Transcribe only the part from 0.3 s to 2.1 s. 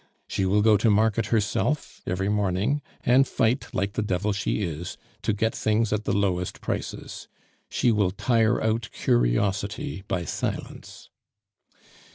will go to market herself